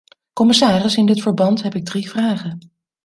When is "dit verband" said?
1.05-1.61